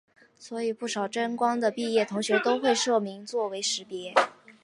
[0.39, 4.15] 所以不少真光的毕业同学都会社名作为识别。